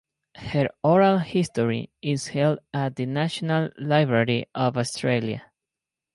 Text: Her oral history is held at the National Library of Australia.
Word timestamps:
Her 0.35 0.67
oral 0.81 1.19
history 1.19 1.91
is 2.01 2.29
held 2.29 2.57
at 2.73 2.95
the 2.95 3.05
National 3.05 3.69
Library 3.77 4.47
of 4.55 4.75
Australia. 4.75 5.43